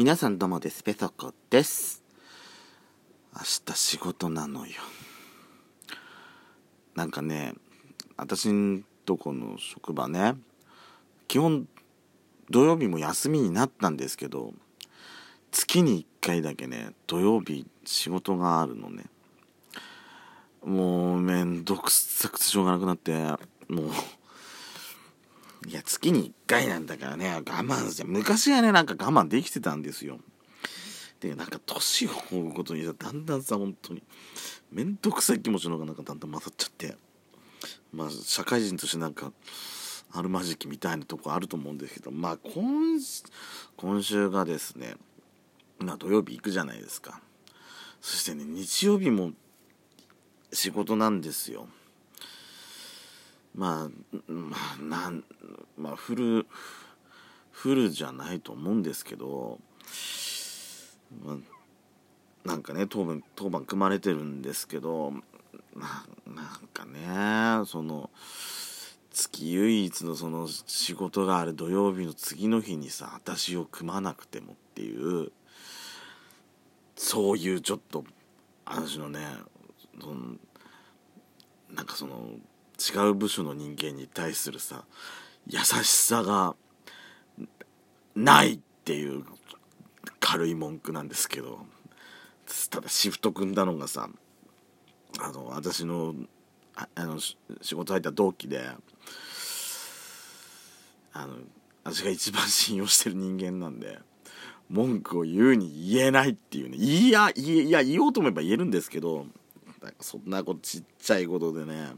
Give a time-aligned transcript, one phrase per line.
[0.00, 0.82] 皆さんどうもです。
[0.82, 2.02] ペソコです。
[3.34, 4.72] 明日仕事なのよ。
[6.94, 7.52] なんかね
[8.16, 10.36] 私んとこの職場ね
[11.28, 11.68] 基本
[12.48, 14.54] 土曜日も休みになったんですけど
[15.52, 19.04] 月に1回だけね土曜日仕事があるのね。
[20.64, 23.12] もうめんどくさくてしょうがなくなって
[23.68, 23.90] もう
[25.66, 30.18] いや、月に1回なんだからね、我慢して、昔はね、なんか我慢できてたんですよ。
[31.20, 34.02] で、なんか年を追うことにさ、だんだんさ、本当に、
[34.72, 36.96] めんどくさい気持ちの方がなんかだんだん混ざっちゃって、
[37.92, 39.32] まあ、社会人としてなんか、
[40.12, 42.98] あるまじきみたいなとこあると思うんですけど、まあ、今、
[43.76, 44.94] 今週がですね、
[45.78, 47.20] まあ、土曜日行くじゃないですか。
[48.00, 49.32] そしてね、日曜日も
[50.52, 51.68] 仕事なんですよ。
[53.54, 55.24] まあ、まあ、なん、
[55.76, 56.46] まあ、フル、
[57.50, 59.58] フルじゃないと思うんですけど、
[61.24, 65.12] まあ、なんかね、当番、当番組まれてるんですけど、
[65.74, 68.10] ななんかね、その、
[69.10, 75.32] 月唯一のその仕事がある土曜日の次の日にさ、私を組まなくてもっていう、
[76.96, 78.04] そういうちょっと、
[78.64, 79.26] 私のね、
[80.00, 80.36] その
[81.74, 82.30] なんかその
[82.80, 84.84] 違う部署の人間に対するさ
[85.46, 86.54] 優しさが
[88.14, 89.24] ないっていう
[90.18, 91.60] 軽い文句なんですけど
[92.70, 94.08] ただシフト組んだのがさ
[95.18, 96.14] あの私の
[96.94, 97.36] あの仕
[97.74, 98.62] 事入った同期で
[101.12, 101.34] あの
[101.84, 103.98] 私が一番信用してる人間なんで
[104.68, 109.26] 文句を言うに言えないっていうねいやいや言おうと思えば言えるんですけど
[110.00, 111.88] そんなことちっちゃいことでね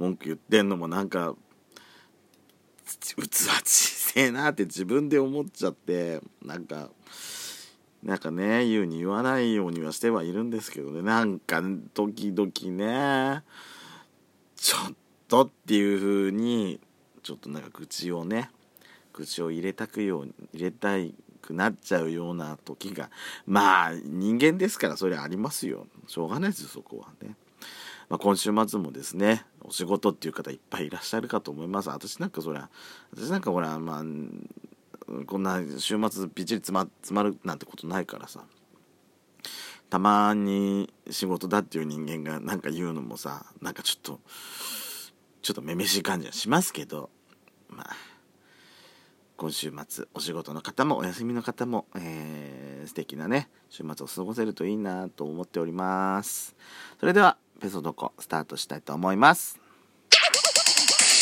[0.00, 1.34] 文句言ってんのもなんか
[3.00, 6.88] 器小せえなって自分で思っちゃってなんか
[8.02, 13.42] なんかね言うに言わないようにはしてはいるんですけどねなんか時々ね
[14.56, 14.94] ちょっ
[15.28, 16.80] とっていう風に
[17.22, 18.50] ちょっとなんか口をね
[19.12, 23.10] 口を入れたくように入れたいくなっちゃうような時が
[23.46, 27.34] まあ人間ですからそれありますよしょうがないですよそこはね。
[28.10, 31.88] まあ、今週末もですねお仕事っていう方いっぱいいらっしゃるかと思います。
[31.88, 32.68] 私なんかそりゃ
[33.14, 38.44] 私なんかほらまあこんな週末びっちり詰ま詰まるなんてことないからさ。
[39.88, 44.20] たまに仕事だっていう人間がなんか言うのもさなんかちょっと
[45.42, 47.10] ちょっとめめしい感じはしますけど
[47.68, 47.96] まあ
[49.36, 56.54] 今週末お仕事の方もお休みの方も、えー、素敵なね週末を過ごせるといいなと思っております。
[57.00, 59.60] それではペソドコスタートしたいと思います。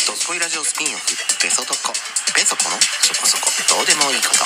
[0.07, 1.07] ドスコイラジオスピンオフ
[1.43, 1.93] ペソドコ。
[2.33, 3.51] ペソコのそこそこ。
[3.77, 4.39] どうでもいいこと。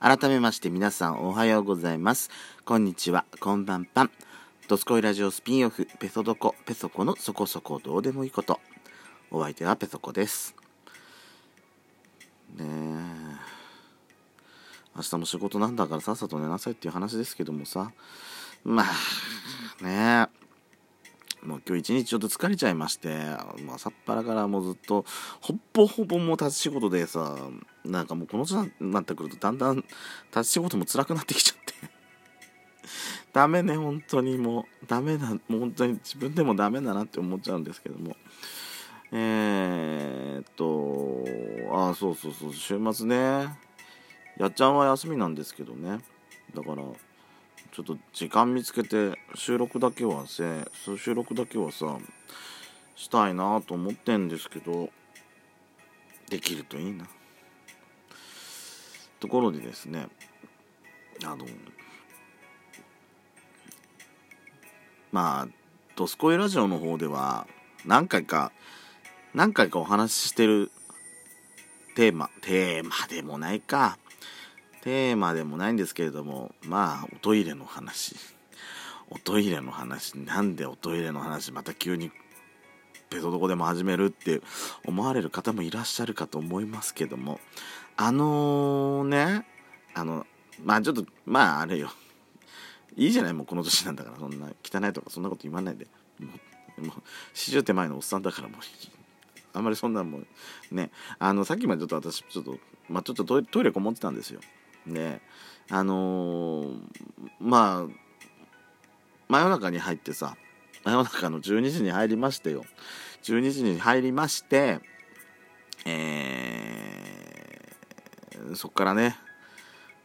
[0.00, 2.28] 改めまして皆さんおはようございます。
[2.66, 4.10] こんにちは、こんばんぱん。
[4.68, 8.60] ドスコイラジオスピンオフ、ペソドコ、ペソコのそこそこどうでもいいこと。
[9.30, 10.54] お相手はペソコです。
[12.56, 12.64] ねえ。
[14.94, 17.90] 明日も仕事なんだからさっさと寝なさいっていう話ですけどもさ。
[18.64, 20.28] まあ、ね
[21.42, 21.46] え。
[21.46, 23.08] もう今日一日ちょっと疲れちゃいまして、
[23.66, 25.04] まあ、さっぱらからもうずっと、
[25.40, 27.36] ほぼほぼもう立ち仕事でさ、
[27.84, 31.61] なんかもうこの年になってくるとだんだん立ち仕事も辛くなってきちゃって
[33.32, 34.36] ダメね、本当に。
[34.36, 38.16] もう、ダメだ、もう本当に自分でもダメだなって思っちゃうんですけども。
[39.12, 43.16] えー、っと、ああ、そうそうそう、週末ね、
[44.38, 46.00] やっちゃんは休みなんですけどね。
[46.54, 46.82] だから、
[47.72, 50.68] ちょっと時間見つけて収録だけはせ
[50.98, 51.96] 収録だけはさ
[52.94, 54.90] したいなと思ってんですけど
[56.28, 57.06] できるといいな。
[59.20, 60.08] ところでですね。
[61.24, 61.46] あの
[65.12, 65.48] まあ
[65.94, 67.46] 「ドスコイラジオ」の方では
[67.84, 68.50] 何回か
[69.34, 70.70] 何回かお話ししてる
[71.94, 73.98] テーマテーマでもないか。
[74.80, 78.16] テーマでもないんですけれどもまあおトイレの話。
[79.10, 82.10] おトイレの話なんでおトイレの話また急に
[83.10, 84.40] ペソどこでも始めるって
[84.86, 87.38] 思われる方もいらっしゃるかと思いますけども。
[87.96, 89.46] あのー、ね
[89.94, 90.26] あの
[90.64, 91.90] まあちょっとまああれよ。
[92.96, 94.16] いいじゃないもうこの年なんだから。
[94.18, 95.86] そんな汚いとかそんなこと言わないで。
[96.18, 96.28] も
[96.78, 97.02] うもう
[97.34, 98.60] 40手前のおっさんだからもう。
[99.54, 100.26] あんまりそんなもん
[100.70, 100.90] ね。
[101.18, 102.58] あのさっきまでちょっと私ちょっと
[102.88, 104.40] まあ、ちょっとトイトイレこもってたんですよ。
[104.86, 105.20] で
[105.70, 106.80] あのー
[107.40, 107.92] まあ
[109.28, 110.36] 真夜中に入ってさ
[110.84, 112.64] 真夜中の12時に入りましてよ。
[113.22, 114.80] 12時に入りまして
[115.86, 119.16] えーそっからね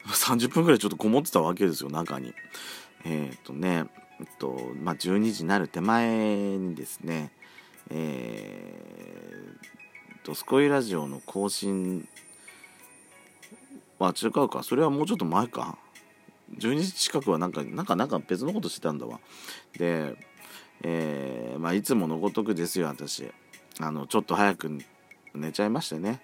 [0.07, 2.33] 30分ぐらいちょっとこもってたわけですよ中に。
[3.05, 3.85] えっ、とね
[4.19, 7.31] えっとまあ12時になる手前にですね
[7.89, 12.07] えー、ドスコイラジオの更新
[13.99, 14.63] は違うか。
[14.63, 15.77] それはもうちょっと前か。
[16.59, 19.19] 12時近くはなんかなんかなんか別のことしてたんだわ。
[19.77, 20.15] で
[20.83, 23.31] えーまあいつものごとくですよ私。
[23.79, 24.71] あのちょっと早く
[25.33, 26.21] 寝ちゃいましてね。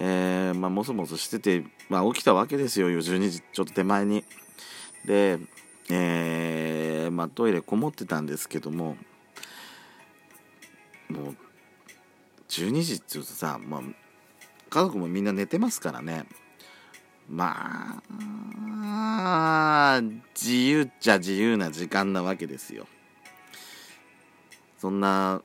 [0.00, 4.24] えー、まあもそもそしてて、まあ、起きたわけですよ12時ちょっと手前に。
[5.04, 5.38] で
[5.90, 8.96] えー、まあトイレこもってたんですけども
[11.08, 11.36] もう
[12.48, 13.80] 12時っていうとさ、まあ、
[14.68, 16.26] 家族もみんな寝てますからね。
[17.28, 20.00] まあ
[20.34, 22.86] 自由っちゃ自由な時間なわけですよ。
[24.78, 25.42] そんな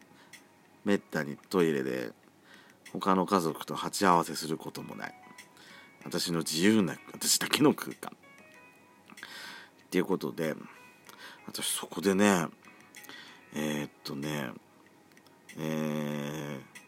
[0.86, 2.12] めったにトイレで
[2.94, 5.14] 他の家族と鉢合わせすることもない。
[6.06, 8.12] 私の自由な私だけの空間。
[8.12, 10.56] っていうことで
[11.46, 12.48] 私そこでね
[13.54, 14.50] えー、っとね
[15.58, 16.80] えー、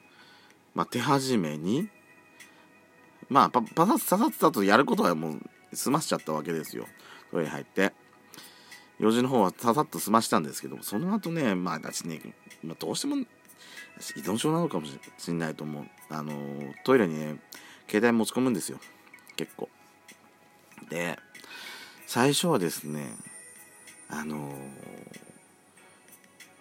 [0.74, 1.88] まあ手始めに
[3.30, 5.40] まあパパサッササッとやることはもう
[5.76, 6.86] 済ましちゃったわけですよ。
[7.32, 7.94] トイレ入って。
[9.00, 12.22] 用事の方はささっと済ましたんですけどその後ねまあ私ね、
[12.64, 13.18] まあ、どうしても
[14.16, 14.98] 依存症なのかもし
[15.28, 15.86] れないと思う。
[16.10, 16.34] あの
[16.84, 17.38] トイレにね
[17.90, 18.80] 携帯持ち込むんですよ。
[19.36, 19.70] 結構。
[20.90, 21.18] で
[22.06, 23.16] 最初はですね
[24.10, 24.56] あのー、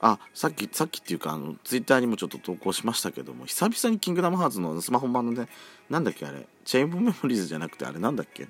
[0.00, 5.48] あさっきさっきっていうかあのツイッターにもちょっと投稿しましたけども久々に「キングダムハーツ」のスマホ版のね
[5.90, 8.48] なんだっけあれチェイン・オブ・メモリーズじゃなくてあれなんだっけ？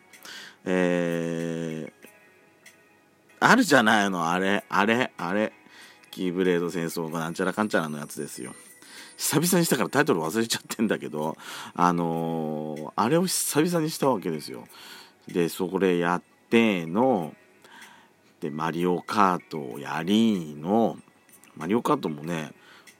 [0.66, 2.08] えー、
[3.40, 5.52] あるじゃないのあれあれあれ。
[6.10, 8.54] キーブレード戦争がなんちゃらかんちゃらのやつですよ。
[9.16, 11.36] 久々にしたからタイトル忘れちゃってんだけど
[11.74, 14.64] あのー、あれを久々にしたわけですよ。
[15.28, 17.34] でそれやっての
[18.40, 20.98] でマリオカートをやりの
[21.56, 22.52] マリオカートもね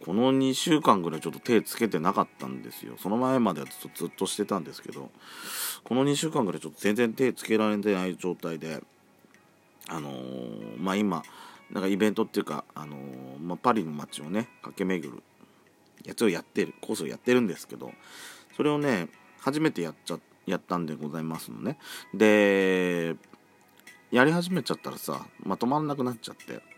[0.04, 2.94] この2週間ぐらいちょっと手つけてなかったんですよ。
[2.98, 5.10] その前まではずっとずっとしてたんですけど
[5.82, 8.82] この2週間ぐらいちょっと全然手つけられてない状態で
[9.88, 11.22] あのー、まあ今
[11.70, 12.98] なんかイベントっていうか、あのー、
[13.40, 15.22] まあ、パリの街をね駆け巡る
[16.04, 17.92] やつをやってるコースをやってるんですけど
[18.56, 19.08] それをね
[19.40, 21.78] 初めてやっちゃやったんでございますのね。
[22.12, 23.16] で
[24.10, 26.74] やり始めちゃったらさまとまんなくなっちゃって。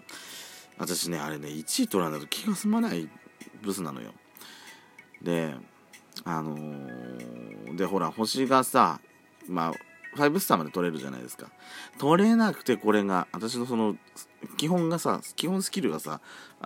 [0.78, 3.08] 私ねあれね1位取らないと気が済まない
[3.62, 4.12] ブスなのよ。
[5.23, 5.55] で
[6.25, 9.00] あのー、でほら星がさ
[9.49, 9.72] まあ
[10.17, 11.50] 5スターまで取れるじゃないですか。
[11.99, 13.96] 取れなくてこれが私のその
[14.56, 16.20] 基本がさ基本スキルがさ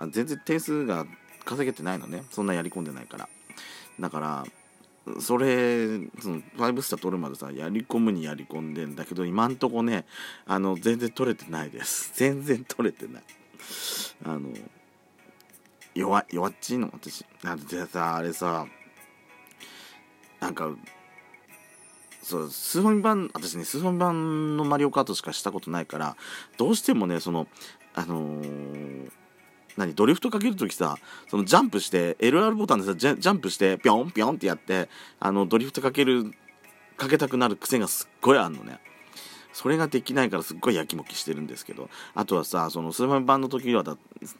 [0.09, 1.05] 全然点数が
[1.45, 2.23] 稼げてないのね。
[2.31, 3.29] そんなやり込んでないから。
[3.99, 4.45] だから
[5.19, 10.05] それその5スター取るまでさやり込むにやり込んでんだけど今んとこね
[10.45, 12.11] あの全然取れてないです。
[12.15, 13.23] 全然取れてない。
[14.23, 14.49] あの
[15.95, 17.25] 弱弱っちいの私。
[17.43, 18.67] なんでさあれさ
[20.39, 20.71] なんか
[22.23, 26.15] そうスーファミ版私ねスーファミ版のマリオカートしかしたことないから
[26.57, 27.47] どうしてもねその
[27.93, 29.11] あのー
[29.77, 30.97] 何ドリフトかけるときさ
[31.29, 36.33] そのジャンプして LR ボタンでさジャンプしてピョンピョンってやってあのドリフトかける
[36.97, 38.79] かけたくなる癖がすっごいあんのね。
[39.53, 41.89] それができないからすっごいやきもきしてるんですけど。
[42.15, 43.97] あとはさそのスーパー版の時はだ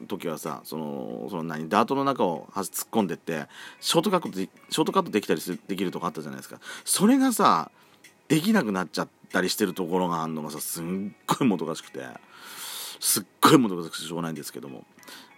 [0.08, 3.46] 時はさそのその何ダートの中を突っ込んでって
[3.80, 6.60] ショートカットでショートカットできたりするできるとこあったじゃないですか。
[6.84, 7.70] それがさ
[8.28, 10.84] できなくなっちゃったりしてるところがあるのがさすっ
[11.26, 12.00] ごいもどかしくて。
[13.02, 13.22] すっ
[13.52, 14.84] ごいもどかしょうがないんですけども。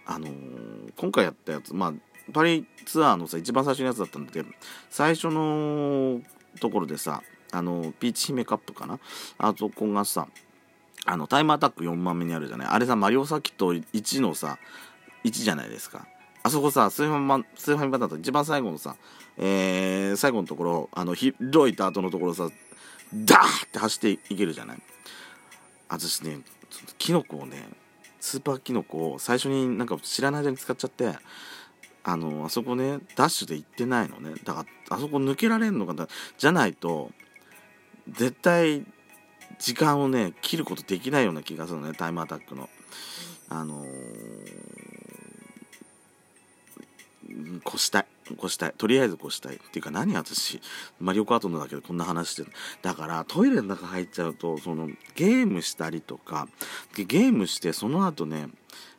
[0.07, 1.93] あのー、今回やったやつまあ
[2.31, 4.49] パリツアーのさ一番最初のやつだったんだけど
[4.89, 6.21] 最初の
[6.59, 8.99] ところでさあのピーチ姫カップかな？
[9.39, 10.27] あそこがさ
[11.05, 12.67] あのタイムアタック4番目にあるじゃない？
[12.67, 14.59] あれさマリオサキット1のさ
[15.23, 16.07] 1じゃないですか。
[16.43, 18.95] あそこさスーファミ版スーファミ版だと一番最後のさ、
[19.37, 22.49] えー、最後のところあの広いタートのところさ
[23.11, 24.77] ダーって走っていけるじゃない？
[25.89, 26.39] 私ね
[26.99, 27.67] キノコをね
[28.25, 31.15] スーパーキノコを最初になんか知らない間に使っちゃって
[32.03, 34.33] あのあそこねダッシュで行ってないのね。
[34.43, 37.11] だからあそこ抜けられんのかなじゃないと
[38.09, 38.83] 絶対
[39.59, 42.67] 時間をね切ることできないような気がするのねタイムアタックの。
[43.47, 48.05] あのー、越したい。
[48.33, 50.59] 越したいとりあえず越したいっていうか何私
[50.99, 52.51] マリオカートのだけでこんな話してる
[52.81, 56.47] だからトイレの中入っちゃうとそのゲームしたりとか
[56.95, 58.47] ゲームしてその後ね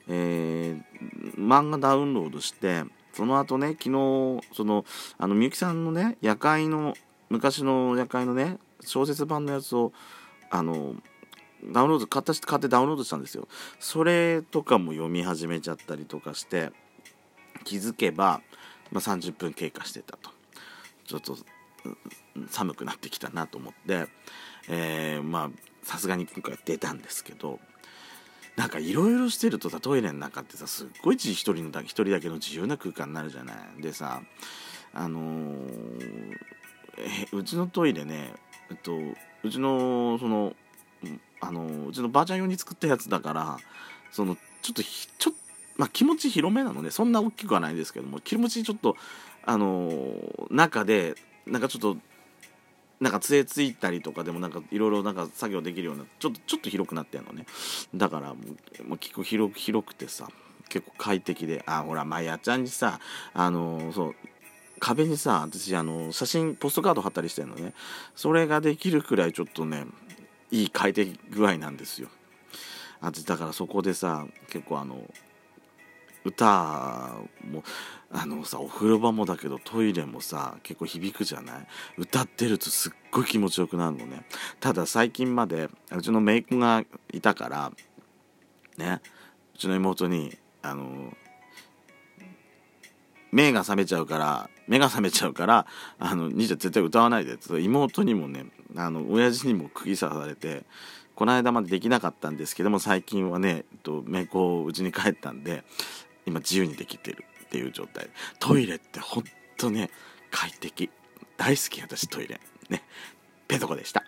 [0.08, 4.84] えー、漫画ダウンロードしてその後ね昨日その
[5.18, 6.94] あのみゆきさんのね夜会の
[7.28, 9.92] 昔の夜会のね小説版のやつを
[10.50, 10.94] あの
[11.72, 13.48] ダウンロード買った買ってダウンロードしたんですよ。
[13.80, 16.70] それとかも読み始めちゃったりとかして
[17.64, 18.40] 気づけば、
[18.92, 20.30] まあ、30分経過してたと。
[21.06, 21.36] ちょっと
[22.50, 24.06] 寒くなってきたなと思って、
[24.68, 25.50] えー、まあ
[25.84, 27.60] さすがに今回出たんですけど
[28.56, 33.82] なんかいろいろしてるとさトイレの中ってさすっごい一人の一人だけの自由な空間になるじゃない。
[33.82, 34.22] でさ
[34.94, 36.36] あのー、
[37.32, 38.32] うちのトイレね
[38.70, 38.92] えっと
[39.44, 40.54] うちのその
[41.40, 43.58] あのうちのばあちゃん用に作ったやつだから
[44.10, 45.45] そのちょっとひちょっと
[45.76, 48.96] まあ、気持ち広めなのでそんな大きくはないですけども気持ちちょっと
[49.44, 51.14] あのー、中で
[51.46, 51.96] なんかちょっと
[52.98, 57.46] なんか杖ついたりとかでもなんかいろいろなんか作業できるようなちょっとちょっと広くなってんのね。
[57.94, 58.36] だからも
[58.94, 60.28] う結構広く広くてさ
[60.68, 62.98] 結構快適であほらまやちゃんにさ
[63.34, 64.14] あのー、そう
[64.80, 67.74] 壁にさ私あの写真ポストカード貼ったりしてるのね。
[68.14, 69.84] それができるくらいちょっとね
[70.50, 72.08] いい快適具合なんですよ。
[73.00, 75.02] あだからそこでさ結構あの
[76.26, 77.16] 歌
[77.50, 77.62] も
[78.10, 81.66] あのさお風呂場もだけどトイレもさ結構響くじゃない？
[81.98, 84.24] 歌ってるとすっごい気持ちよくなるのね。
[84.60, 87.72] ただ最近までうちの姪っ子がいたから
[88.76, 89.00] ね
[89.54, 91.12] うちの妹にあの
[93.32, 95.66] 目が覚めちゃうから目が覚めちゃうから
[95.98, 100.64] あの兄ちゃん絶対歌わないでって妹にもねあの親父にも釘刺されて
[101.14, 105.64] この間までできなかったんですけども最近はね、えっと、姪っ子うちに帰ったんで
[106.26, 108.08] 今自由にできてるっていう状態。
[108.38, 109.24] トイレってほん
[109.56, 109.90] とね
[110.30, 110.90] 快適。
[111.36, 112.40] 大好き私トイレ。
[112.68, 112.82] ね。
[113.48, 114.04] ペトコでした。